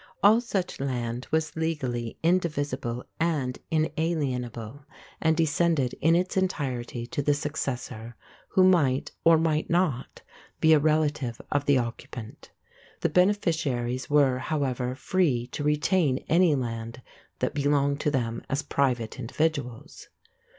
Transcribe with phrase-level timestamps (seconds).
[0.23, 4.83] All such land was legally indivisible and inalienable
[5.21, 8.15] and descended in its entirety to the successor,
[8.47, 10.23] who might, or might not,
[10.59, 12.49] be a relative of the occupant.
[13.01, 17.03] The beneficiaries were, however, free to retain any land
[17.37, 20.07] that belonged to them as private individuals.